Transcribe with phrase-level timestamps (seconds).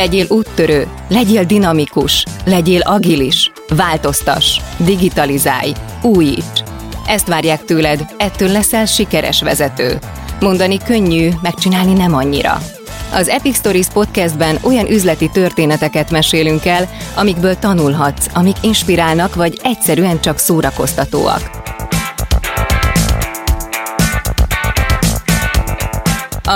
[0.00, 5.72] Legyél úttörő, legyél dinamikus, legyél agilis, változtass, digitalizálj,
[6.02, 6.62] újíts.
[7.06, 9.98] Ezt várják tőled, ettől leszel sikeres vezető.
[10.40, 12.58] Mondani könnyű, megcsinálni nem annyira.
[13.12, 20.20] Az Epic Stories podcastben olyan üzleti történeteket mesélünk el, amikből tanulhatsz, amik inspirálnak vagy egyszerűen
[20.20, 21.69] csak szórakoztatóak.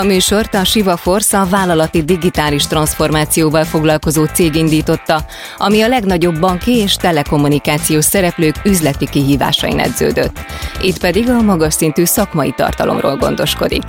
[0.01, 5.25] A műsort a Siva Force a vállalati digitális transformációval foglalkozó cég indította,
[5.57, 10.39] ami a legnagyobb banki és telekommunikációs szereplők üzleti kihívásain edződött.
[10.83, 13.83] Itt pedig a magas szintű szakmai tartalomról gondoskodik.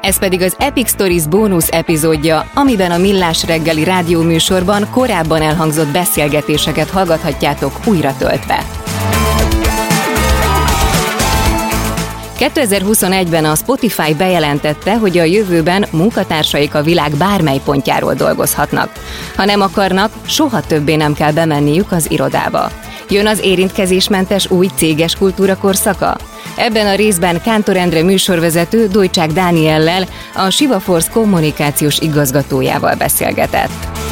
[0.00, 6.90] Ez pedig az Epic Stories bónusz epizódja, amiben a Millás reggeli rádióműsorban korábban elhangzott beszélgetéseket
[6.90, 8.85] hallgathatjátok újra töltve.
[12.38, 18.92] 2021-ben a Spotify bejelentette, hogy a jövőben munkatársaik a világ bármely pontjáról dolgozhatnak.
[19.36, 22.70] Ha nem akarnak, soha többé nem kell bemenniük az irodába.
[23.08, 26.16] Jön az érintkezésmentes új céges kultúra korszaka?
[26.56, 34.05] Ebben a részben Kántor Endre műsorvezető Dojcsák Dániellel, a Siva kommunikációs igazgatójával beszélgetett.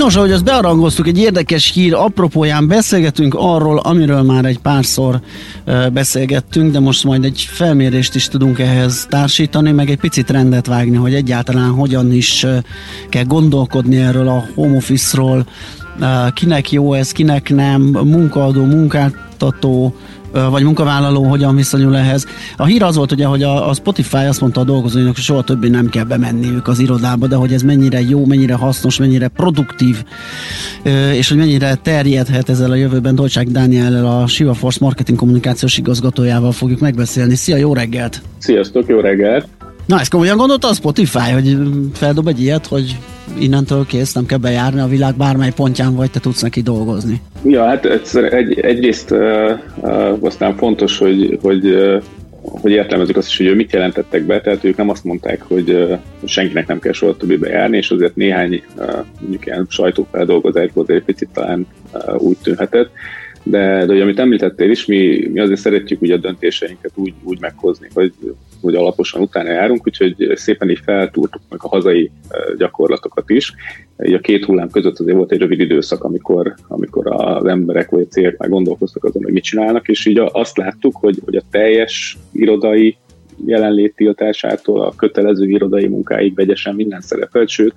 [0.00, 5.20] Nos, ahogy azt bearangoztuk, egy érdekes hír apropóján beszélgetünk arról, amiről már egy párszor
[5.92, 10.96] beszélgettünk, de most majd egy felmérést is tudunk ehhez társítani, meg egy picit rendet vágni,
[10.96, 12.46] hogy egyáltalán hogyan is
[13.08, 15.46] kell gondolkodni erről a home office-ról,
[16.34, 19.94] kinek jó ez, kinek nem, munkaadó, munkáltató,
[20.50, 22.26] vagy munkavállaló hogyan viszonyul ehhez.
[22.56, 25.42] A hír az volt ugye, hogy a, a Spotify azt mondta a dolgozóinak, hogy soha
[25.42, 30.04] többé nem kell bemenniük az irodába, de hogy ez mennyire jó, mennyire hasznos, mennyire produktív,
[31.14, 33.14] és hogy mennyire terjedhet ezzel a jövőben.
[33.14, 37.34] Dolcsák Dániel a Siva Force marketing kommunikációs igazgatójával fogjuk megbeszélni.
[37.34, 38.22] Szia, jó reggelt!
[38.38, 39.59] Sziasztok, jó reggelt!
[39.86, 41.56] Na, ezt komolyan gondolta a Spotify, hogy
[41.92, 42.98] feldob egy ilyet, hogy
[43.38, 47.20] innentől kész, nem kell bejárni a világ bármely pontján, vagy te tudsz neki dolgozni?
[47.44, 52.02] Ja, hát egy, egyrészt uh, uh, aztán fontos, hogy, hogy uh,
[52.42, 56.66] hogy értelmezzük azt is, hogy mit jelentettek be, tehát ők nem azt mondták, hogy senkinek
[56.66, 58.62] nem kell soha többé bejárni, és azért néhány
[59.20, 61.66] mondjuk ilyen sajtófeldolgozásból egy picit talán
[62.18, 62.90] úgy tűnhetett,
[63.42, 67.40] de, de hogy amit említettél is, mi, mi azért szeretjük ugye a döntéseinket úgy, úgy
[67.40, 68.12] meghozni, hogy,
[68.60, 72.10] hogy alaposan utána járunk, úgyhogy szépen így feltúrtuk meg a hazai
[72.56, 73.54] gyakorlatokat is.
[74.04, 78.06] Így a két hullám között azért volt egy rövid időszak, amikor, amikor az emberek vagy
[78.08, 81.42] a cégek már gondolkoztak azon, hogy mit csinálnak, és így azt láttuk, hogy, hogy a
[81.50, 82.96] teljes irodai
[83.46, 87.74] jelenlét tiltásától a kötelező irodai munkáig vegyesen minden szerepelt, sőt,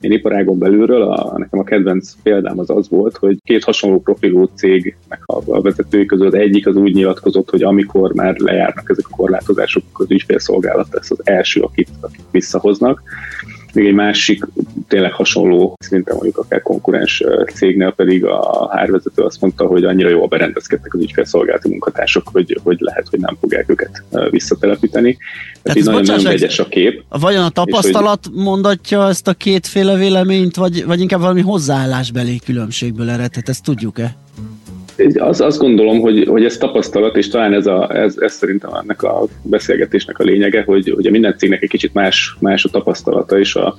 [0.00, 4.44] én iparágon belülről, a, nekem a kedvenc példám az az volt, hogy két hasonló profilú
[4.54, 9.16] cégnek a, a vezetői között egyik az úgy nyilatkozott, hogy amikor már lejárnak ezek a
[9.16, 13.02] korlátozások, az ügyfélszolgálat lesz az első, akit, akit visszahoznak,
[13.76, 14.44] még egy másik,
[14.88, 17.22] tényleg hasonló, szerintem mondjuk akár konkurens
[17.54, 22.76] cégnél pedig a hárvezető azt mondta, hogy annyira jól berendezkedtek az ügyfélszolgálati munkatársak, hogy, hogy
[22.80, 25.16] lehet, hogy nem fogják őket visszatelepíteni.
[25.62, 27.04] Tehát így nagyon, nagyon vegyes a kép.
[27.08, 28.42] Vajon a tapasztalat hogy...
[28.42, 34.16] mondatja ezt a kétféle véleményt, vagy, vagy inkább valami hozzáállásbeli különbségből eredhet, ezt tudjuk-e?
[35.18, 39.02] Az, azt gondolom, hogy, hogy ez tapasztalat, és talán ez, a, ez, ez szerintem ennek
[39.02, 43.54] a beszélgetésnek a lényege, hogy ugye minden cégnek egy kicsit más, más a tapasztalata, és
[43.54, 43.74] a,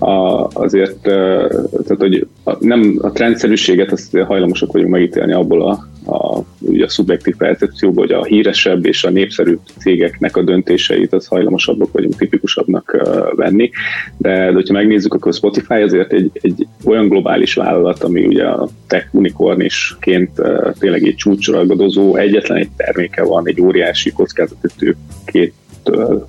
[0.00, 6.44] a, azért, tehát hogy a, nem a trendszerűséget azt hajlamosak vagyunk megítélni abból a, a,
[6.58, 11.92] ugye a szubjektív percepcióból, hogy a híresebb és a népszerűbb cégeknek a döntéseit az hajlamosabbak
[11.92, 12.96] vagyunk tipikusabbnak
[13.36, 13.70] venni,
[14.16, 18.68] de, de hogyha megnézzük, akkor Spotify azért egy, egy olyan globális vállalat, ami ugye a
[18.86, 26.28] tech uh, tényleg egy csúcsragadozó, egyetlen egy terméke van, egy óriási kockázatető két től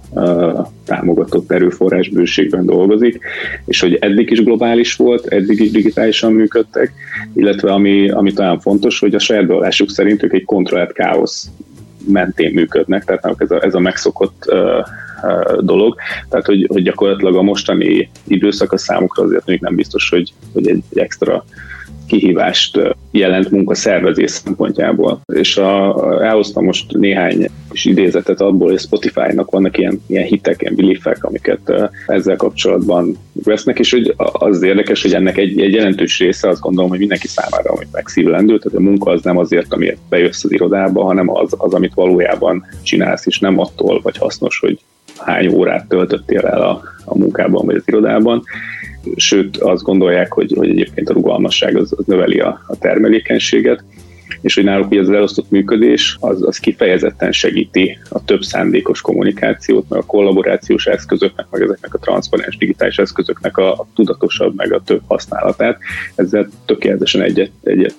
[0.86, 3.20] támogatott erőforrás bőségben dolgozik,
[3.66, 6.94] és hogy eddig is globális volt, eddig is digitálisan működtek,
[7.34, 11.50] illetve ami, ami talán fontos, hogy a saját vallásuk szerint ők egy kontrollált káosz
[12.08, 14.54] mentén működnek, tehát ez a, ez a megszokott
[15.60, 15.96] dolog.
[16.30, 20.68] Tehát, hogy, hogy gyakorlatilag a mostani időszak a számukra azért még nem biztos, hogy, hogy
[20.68, 21.46] egy, egy extra
[22.12, 22.80] kihívást
[23.12, 25.22] jelent munkaszervezés szempontjából.
[25.34, 30.76] És a, elhoztam most néhány is idézetet abból, hogy Spotify-nak vannak ilyen, ilyen hitek, ilyen
[30.76, 36.50] beliefek, amiket ezzel kapcsolatban vesznek, és hogy az érdekes, hogy ennek egy, egy jelentős része
[36.50, 40.44] azt gondolom, hogy mindenki számára, amit megszívlendő, tehát a munka az nem azért, amiért bejössz
[40.44, 44.80] az irodába, hanem az, az amit valójában csinálsz, és nem attól vagy hasznos, hogy
[45.18, 48.44] hány órát töltöttél el a, a munkában vagy az irodában
[49.16, 53.84] sőt azt gondolják, hogy, hogy egyébként a rugalmasság az, az növeli a, a termelékenységet
[54.42, 59.90] és hogy náluk ugye az elosztott működés az, az kifejezetten segíti a több szándékos kommunikációt,
[59.90, 64.82] meg a kollaborációs eszközöknek, meg ezeknek a transzparens digitális eszközöknek a, a tudatosabb, meg a
[64.86, 65.78] több használatát.
[66.16, 67.98] Ezzel tökéletesen egyet, egyet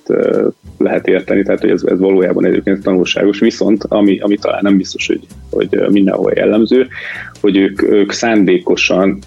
[0.79, 5.07] lehet érteni, tehát hogy ez, ez valójában egyébként tanulságos, viszont ami, ami talán nem biztos,
[5.07, 5.21] hogy,
[5.51, 6.87] hogy mindenhol jellemző,
[7.41, 9.19] hogy ők, ők szándékosan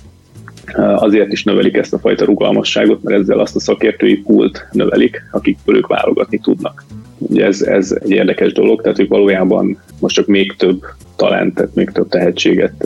[0.76, 5.76] azért is növelik ezt a fajta rugalmasságot, mert ezzel azt a szakértői pult növelik, akikből
[5.76, 6.84] ők válogatni tudnak.
[7.18, 10.84] Ugye ez, ez egy érdekes dolog, tehát ők valójában most csak még több
[11.16, 12.86] talentet, még több tehetséget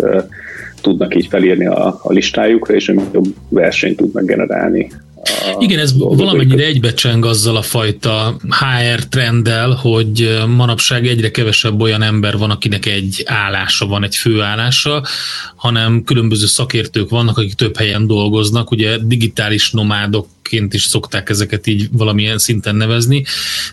[0.82, 4.92] tudnak így felírni a, a listájukra, és még jobb versenyt tudnak generálni
[5.60, 12.38] igen, ez valamennyire egybecseng azzal a fajta HR trenddel, hogy manapság egyre kevesebb olyan ember
[12.38, 15.04] van, akinek egy állása van, egy főállása,
[15.56, 21.68] hanem különböző szakértők vannak, akik több helyen dolgoznak, ugye digitális nomádok ként is szokták ezeket
[21.68, 23.26] így valamilyen szinten nevezni.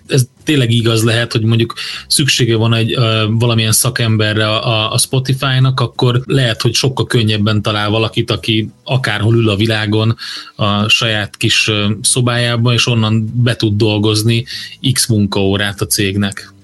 [0.06, 1.75] Ez tényleg igaz lehet, hogy mondjuk
[2.06, 7.90] szüksége van egy uh, valamilyen szakemberre a, a Spotify-nak, akkor lehet, hogy sokkal könnyebben talál
[7.90, 10.17] valakit, aki akárhol ül a világon
[10.56, 11.70] a saját kis
[12.00, 14.44] szobájában, és onnan be tud dolgozni
[14.93, 16.55] x munkaórát a cégnek.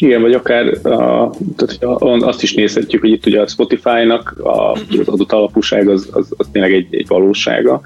[0.00, 1.78] Igen, vagy akár a, tehát,
[2.22, 6.46] azt is nézhetjük, hogy itt ugye a Spotify-nak a, az adott alapúság az, az, az
[6.52, 7.80] tényleg egy, egy valósága.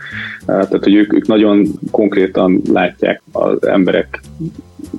[0.46, 4.20] Tehát, hogy ők, ők nagyon konkrétan látják az emberek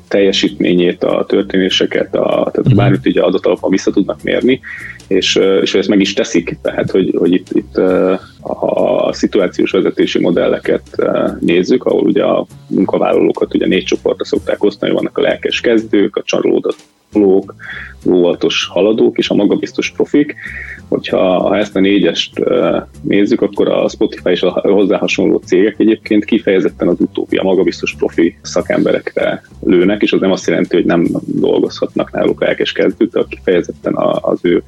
[0.07, 2.75] teljesítményét, a történéseket, a, tehát mhm.
[2.75, 4.59] bármit ugye adott alapon vissza tudnak mérni,
[5.07, 10.19] és, és ezt meg is teszik, tehát hogy, hogy itt, itt a, a szituációs vezetési
[10.19, 11.03] modelleket
[11.39, 16.21] nézzük, ahol ugye a munkavállalókat ugye négy csoportra szokták osztani, vannak a lelkes kezdők, a
[16.23, 16.77] csalódott
[17.19, 17.55] louca.
[18.05, 20.35] Óvatos haladók és a magabiztos profik.
[20.87, 22.43] Hogyha ha ezt a négyest
[23.01, 27.95] nézzük, akkor a Spotify és a hozzá hasonló cégek egyébként kifejezetten az utóbbi, a magabiztos
[27.97, 33.23] profi szakemberekre lőnek, és az nem azt jelenti, hogy nem dolgozhatnak náluk lelkes kezdők, de
[33.29, 34.63] kifejezetten az ő,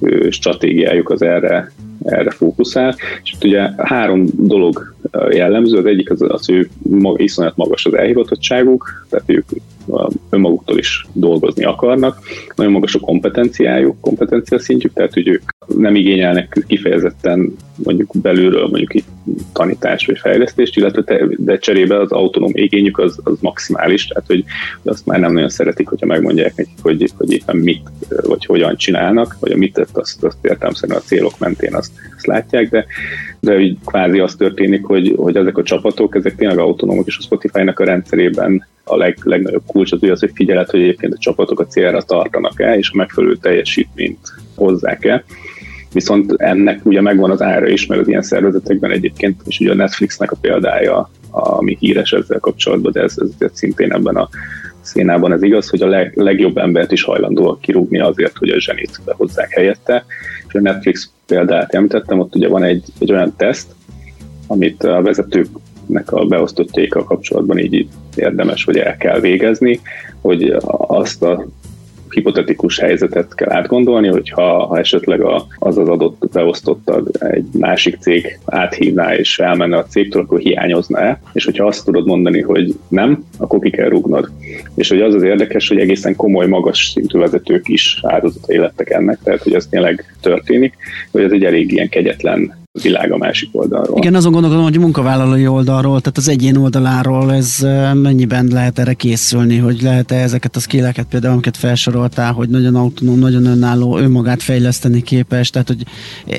[0.00, 1.72] ő stratégiájuk az erre
[2.04, 4.94] erre fókuszál, és itt ugye három dolog
[5.30, 6.68] jellemző, az egyik az, az ő
[7.16, 9.48] iszonyat magas az elhivatottságuk, tehát ők
[10.30, 12.18] önmaguktól is dolgozni akarnak,
[12.54, 15.42] nagyon magas a kompetenciájuk, kompetencia szintjük, tehát hogy ők
[15.76, 19.06] nem igényelnek kifejezetten mondjuk belülről mondjuk itt
[19.52, 24.44] tanítás vagy fejlesztést, illetve te, de cserébe az autonóm igényük az, az maximális, tehát hogy
[24.82, 27.88] azt már nem nagyon szeretik, hogyha megmondják nekik, hogy, hogy éppen mit
[28.22, 32.26] vagy hogyan csinálnak, vagy a mit tett, azt, azt értelmszerűen a célok mentén azt, azt
[32.26, 32.86] látják, de,
[33.40, 37.22] de így kvázi az történik, hogy, hogy ezek a csapatok, ezek tényleg autonómok, és a
[37.22, 41.60] Spotify-nak a rendszerében a leg, legnagyobb kulcs az, az, hogy figyeled, hogy egyébként a csapatok
[41.60, 45.24] a célra tartanak-e, és a megfelelő teljesítményt hozzák-e.
[45.92, 49.74] Viszont ennek ugye megvan az ára is, mert az ilyen szervezetekben egyébként, és ugye a
[49.74, 54.28] Netflixnek a példája, ami híres ezzel kapcsolatban, de ez, ez, ez szintén ebben a
[54.80, 59.00] szénában ez igaz, hogy a leg, legjobb embert is hajlandóak kirúgni azért, hogy a zsenit
[59.04, 60.04] behozzák helyette.
[60.48, 63.74] És a Netflix példát említettem, ott ugye van egy, egy olyan teszt,
[64.46, 65.02] amit a
[65.88, 69.80] vezetőknek a beosztottjaikkal kapcsolatban így érdemes, vagy el kell végezni,
[70.20, 70.56] hogy
[70.86, 71.46] azt a
[72.10, 78.38] hipotetikus helyzetet kell átgondolni, hogyha ha esetleg a, az az adott beosztottad egy másik cég
[78.44, 83.58] áthívná és elmenne a cégtől, akkor hiányozna-e, és hogyha azt tudod mondani, hogy nem, akkor
[83.58, 84.30] ki kell rúgnod.
[84.74, 89.18] És hogy az az érdekes, hogy egészen komoly, magas szintű vezetők is áldozatai lettek ennek,
[89.22, 90.74] tehát hogy ez tényleg történik,
[91.10, 93.98] hogy ez egy elég ilyen kegyetlen világ a másik oldalról.
[93.98, 98.92] Igen, azon gondolkodom, hogy a munkavállalói oldalról, tehát az egyén oldaláról ez mennyiben lehet erre
[98.92, 104.42] készülni, hogy lehet-e ezeket a skilleket például, amiket felsoroltál, hogy nagyon autonóm, nagyon önálló, önmagát
[104.42, 105.82] fejleszteni képes, tehát hogy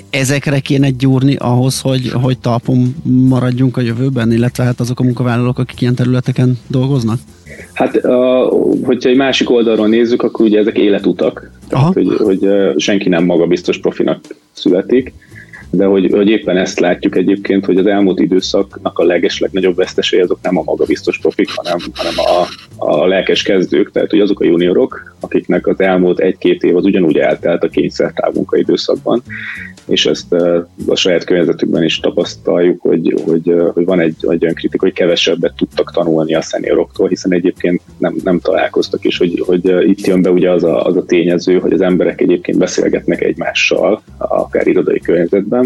[0.09, 5.59] ezekre kéne gyúrni ahhoz, hogy, hogy talpon maradjunk a jövőben, illetve hát azok a munkavállalók,
[5.59, 7.19] akik ilyen területeken dolgoznak?
[7.73, 8.01] Hát,
[8.83, 11.51] hogyha egy másik oldalról nézzük, akkor ugye ezek életutak.
[11.67, 14.19] Tehát, hogy, hogy senki nem magabiztos profinak
[14.51, 15.13] születik
[15.71, 20.19] de hogy, hogy éppen ezt látjuk egyébként, hogy az elmúlt időszaknak a leges legnagyobb vesztesei
[20.19, 22.45] azok nem a magabiztos profik, hanem, hanem a,
[22.85, 27.17] a lelkes kezdők, tehát hogy azok a juniorok, akiknek az elmúlt egy-két év az ugyanúgy
[27.17, 29.21] eltelt a kényszertávunka időszakban,
[29.85, 30.33] és ezt
[30.87, 35.53] a saját környezetükben is tapasztaljuk, hogy, hogy, hogy van egy, egy olyan kritika, hogy kevesebbet
[35.57, 40.31] tudtak tanulni a szenioroktól, hiszen egyébként nem, nem találkoztak, és hogy, hogy itt jön be
[40.31, 45.58] ugye az a, az a tényező, hogy az emberek egyébként beszélgetnek egymással, akár irodai környezetben,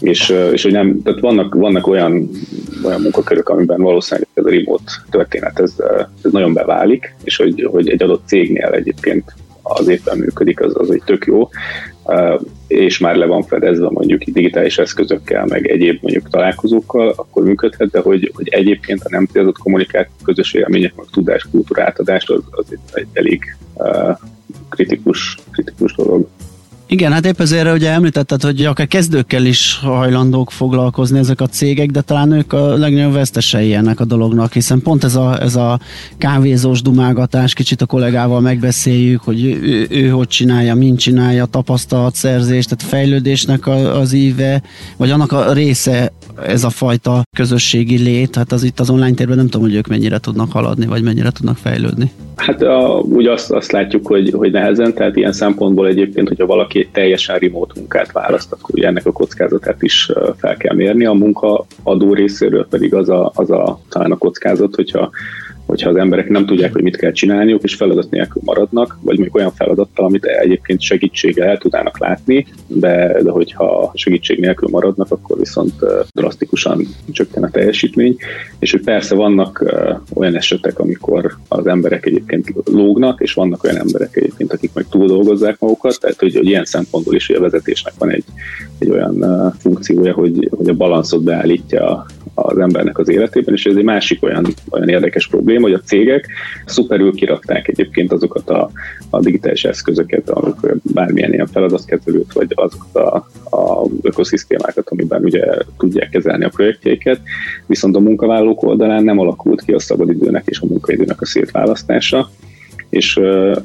[0.00, 2.30] és, és hogy nem, tehát vannak, vannak olyan,
[2.84, 5.74] olyan munkakörök, amiben valószínűleg ez a remote történet ez,
[6.22, 10.90] ez nagyon beválik, és hogy, hogy egy adott cégnél egyébként az éppen működik, az, az
[10.90, 11.48] egy tök jó.
[12.66, 18.00] és már le van fedezve mondjuk digitális eszközökkel, meg egyéb mondjuk találkozókkal, akkor működhet, de
[18.00, 23.06] hogy, hogy egyébként a nem célzott kommunikáció, közös élmények, meg tudáskultúra átadás az, az egy
[23.12, 23.56] elég
[24.68, 26.28] kritikus, kritikus dolog.
[26.92, 31.90] Igen, hát épp ezért ugye említetted, hogy akár kezdőkkel is hajlandók foglalkozni ezek a cégek,
[31.90, 35.80] de talán ők a legnagyobb vesztesei ennek a dolognak, hiszen pont ez a, ez a
[36.18, 42.82] kávézós dumágatás, kicsit a kollégával megbeszéljük, hogy ő, ő hogy csinálja, mint csinálja, tapasztalatszerzés, tehát
[42.82, 44.62] fejlődésnek a, az íve,
[44.96, 46.12] vagy annak a része
[46.46, 49.86] ez a fajta közösségi lét, hát az itt az online térben nem tudom, hogy ők
[49.86, 52.10] mennyire tudnak haladni, vagy mennyire tudnak fejlődni.
[52.36, 56.79] Hát a, úgy azt, azt látjuk, hogy, hogy nehezen, tehát ilyen szempontból egyébként, hogyha valaki
[56.80, 61.04] egy teljesen remote munkát választ, akkor ugye ennek a kockázatát is fel kell mérni.
[61.04, 65.10] A munkaadó részéről pedig az a, az a talán a kockázat, hogyha
[65.70, 69.34] hogyha az emberek nem tudják, hogy mit kell csinálniuk, és feladat nélkül maradnak, vagy még
[69.34, 75.38] olyan feladattal, amit egyébként segítséggel el tudnának látni, de, de hogyha segítség nélkül maradnak, akkor
[75.38, 75.74] viszont
[76.12, 78.16] drasztikusan csökken a teljesítmény.
[78.58, 79.64] És hogy persze vannak
[80.14, 85.06] olyan esetek, amikor az emberek egyébként lógnak, és vannak olyan emberek egyébként, akik meg túl
[85.06, 88.24] dolgozzák magukat, tehát hogy, hogy ilyen szempontból is, hogy a vezetésnek van egy,
[88.78, 89.24] egy olyan
[89.58, 94.46] funkciója, hogy, hogy a balanszot beállítja az embernek az életében, és ez egy másik olyan,
[94.70, 96.26] olyan érdekes probléma, hogy a cégek
[96.66, 98.70] szuperül kirakták egyébként azokat a,
[99.10, 105.44] a digitális eszközöket, amik bármilyen ilyen feladatkezelőt, vagy azokat a, a ökoszisztémákat, amiben ugye
[105.78, 107.20] tudják kezelni a projektjeiket,
[107.66, 112.30] viszont a munkavállalók oldalán nem alakult ki a szabadidőnek és a munkaidőnek a szétválasztása,
[112.90, 113.20] és,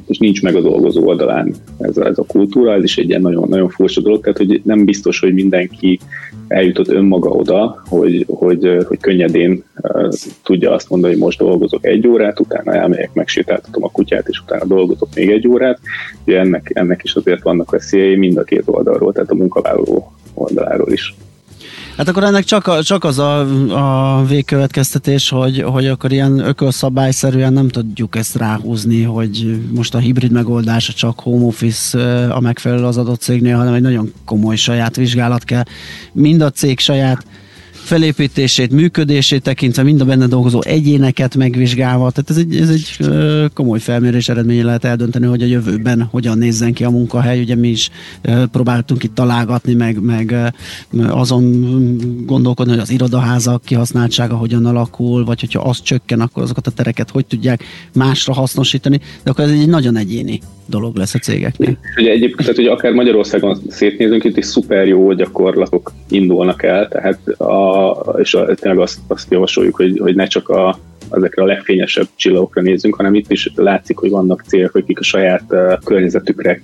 [0.07, 3.21] és nincs meg a dolgozó oldalán ez a, ez a kultúra, ez is egy ilyen
[3.21, 5.99] nagyon, nagyon furcsa dolog, tehát hogy nem biztos, hogy mindenki
[6.47, 9.63] eljutott önmaga oda, hogy, hogy, hogy könnyedén
[10.43, 14.65] tudja azt mondani, hogy most dolgozok egy órát, utána elmegyek, megsétáltatom a kutyát, és utána
[14.65, 15.79] dolgozok még egy órát.
[16.25, 20.91] Ugye ennek, ennek is azért vannak veszélyei mind a két oldalról, tehát a munkavállaló oldaláról
[20.91, 21.15] is.
[21.97, 23.39] Hát akkor ennek csak, csak az a,
[24.17, 30.31] a végkövetkeztetés, hogy, hogy akkor ilyen ökölszabályszerűen nem tudjuk ezt ráhúzni, hogy most a hibrid
[30.31, 35.43] megoldása csak home office a megfelelő az adott cégnél, hanem egy nagyon komoly saját vizsgálat
[35.43, 35.63] kell.
[36.11, 37.25] Mind a cég saját
[37.85, 42.11] felépítését, működését tekintve, mind a benne dolgozó egyéneket megvizsgálva.
[42.11, 43.09] Tehát ez egy, ez egy
[43.53, 47.39] komoly felmérés eredménye lehet eldönteni, hogy a jövőben hogyan nézzen ki a munkahely.
[47.39, 47.89] Ugye mi is
[48.51, 50.53] próbáltunk itt találgatni, meg, meg
[51.07, 51.67] azon
[52.25, 57.09] gondolkodni, hogy az irodaházak kihasználtsága hogyan alakul, vagy hogyha az csökken, akkor azokat a tereket
[57.09, 57.63] hogy tudják
[57.93, 58.99] másra hasznosítani.
[59.23, 61.77] De akkor ez egy nagyon egyéni dolog lesz a cégeknél.
[61.97, 67.27] Ugye egyébként, tehát, hogy akár Magyarországon szétnézünk, itt is szuper jó gyakorlatok indulnak el, tehát
[67.27, 70.79] a, és a, tényleg azt, azt javasoljuk, hogy, hogy ne csak a,
[71.11, 75.43] ezekre a legfényesebb csillagokra nézzünk, hanem itt is látszik, hogy vannak célok, akik a saját
[75.49, 76.61] uh, környezetükre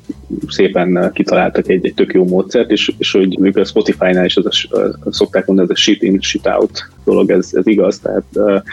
[0.48, 4.46] szépen kitaláltak egy, egy tök jó módszert, és, és hogy mondjuk a Spotify-nál is az
[4.46, 8.64] a, szokták mondani, ez a shit in, shit out dolog, ez, ez igaz, tehát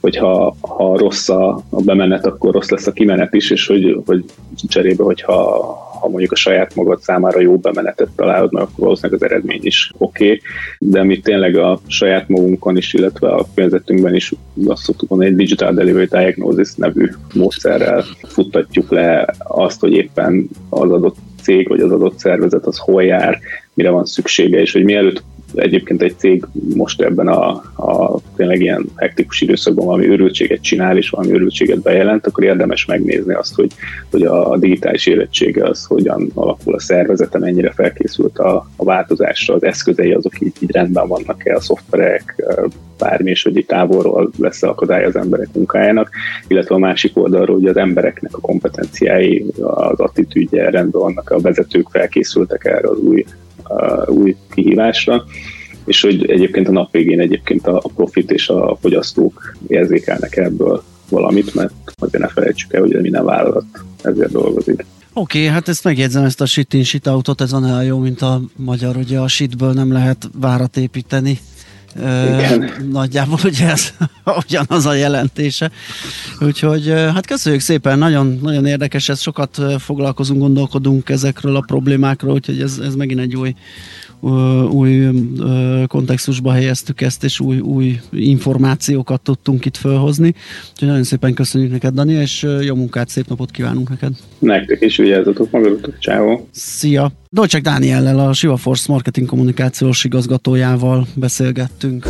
[0.00, 4.00] uh, hogyha ha rossz a, a bemenet, akkor rossz lesz a kimenet is, és hogy,
[4.06, 4.24] hogy
[4.68, 5.34] cserébe, hogyha
[6.00, 9.92] ha mondjuk a saját magad számára jó bemenetet találod, mert akkor valószínűleg az eredmény is
[9.98, 10.40] oké, okay.
[10.78, 14.32] de mi tényleg a saját magunkon is, illetve a környezetünkben is
[14.66, 20.90] azt szoktuk mondani, egy Digital Delivery Diagnosis nevű módszerrel futtatjuk le azt, hogy éppen az
[20.90, 23.38] adott cég vagy az adott szervezet az hol jár,
[23.74, 25.22] mire van szüksége, és hogy mielőtt
[25.54, 31.10] egyébként egy cég most ebben a, a tényleg ilyen hektikus időszakban valami őrültséget csinál, és
[31.10, 33.72] valami őrültséget bejelent, akkor érdemes megnézni azt, hogy,
[34.10, 39.64] hogy a, digitális érettsége az hogyan alakul a szervezete, mennyire felkészült a, a változásra, az
[39.64, 42.44] eszközei azok így, így rendben vannak-e, a szoftverek,
[42.98, 46.10] bármi, és hogy itt távolról lesz akadály az emberek munkájának,
[46.46, 51.88] illetve a másik oldalról, hogy az embereknek a kompetenciái, az attitűdje rendben vannak, a vezetők
[51.90, 53.24] felkészültek erre az új
[54.06, 55.24] új kihívásra,
[55.84, 61.54] és hogy egyébként a nap végén egyébként a profit és a fogyasztók érzékelnek ebből valamit,
[61.54, 63.64] mert azért ne felejtsük el, hogy minden vállalat
[64.02, 64.84] ezért dolgozik.
[65.12, 67.98] Oké, okay, hát ezt megjegyzem, ezt a shit in shit autót, ez van olyan jó,
[67.98, 71.38] mint a magyar, ugye a shitből nem lehet várat építeni.
[71.96, 72.72] Igen.
[72.90, 73.92] Nagyjából ugye ez
[74.46, 75.70] ugyanaz a jelentése.
[76.40, 82.60] Úgyhogy hát köszönjük szépen, nagyon, nagyon érdekes, ez sokat foglalkozunk, gondolkodunk ezekről a problémákról, úgyhogy
[82.60, 83.54] ez, ez megint egy új,
[84.70, 85.08] új
[85.86, 90.34] kontextusba helyeztük ezt, és új, új információkat tudtunk itt felhozni.
[90.70, 94.12] Úgyhogy nagyon szépen köszönjük neked, Dani, és jó munkát, szép napot kívánunk neked.
[94.38, 96.40] Nektek is vigyázzatok magatok, ciao.
[96.50, 97.12] Szia!
[97.30, 102.06] Dolcsák Dániellel, a Siva Force marketing kommunikációs igazgatójával beszélgettünk.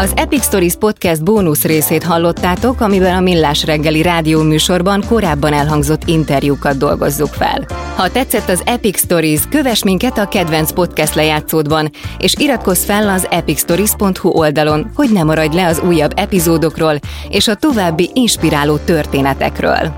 [0.00, 6.02] Az Epic Stories Podcast bónusz részét hallottátok, amiben a Millás reggeli rádió műsorban korábban elhangzott
[6.06, 7.66] interjúkat dolgozzuk fel.
[7.96, 13.26] Ha tetszett az Epic Stories, kövess minket a kedvenc podcast lejátszódban, és iratkozz fel az
[13.30, 19.92] epicstories.hu oldalon, hogy ne maradj le az újabb epizódokról és a további inspiráló történetekről.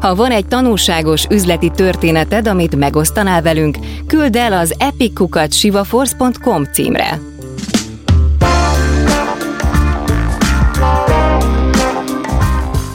[0.00, 3.76] Ha van egy tanulságos üzleti történeted, amit megosztanál velünk,
[4.06, 7.18] küld el az epickukat.sivaforce.com címre.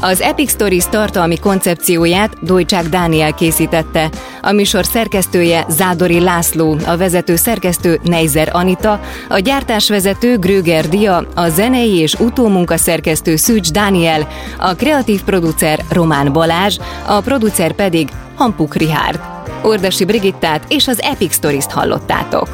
[0.03, 4.09] Az Epic Stories tartalmi koncepcióját Dojcsák Dániel készítette,
[4.41, 11.49] a műsor szerkesztője Zádori László, a vezető szerkesztő Neizer Anita, a gyártásvezető Gröger Dia, a
[11.49, 18.75] zenei és utómunka szerkesztő Szűcs Dániel, a kreatív producer Román Balázs, a producer pedig Hampuk
[18.75, 19.19] Rihárd.
[19.61, 22.47] Ordasi Brigittát és az Epic Stories-t hallottátok.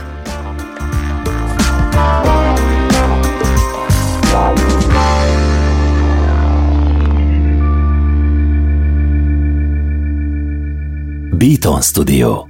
[11.40, 12.49] Beaton Studio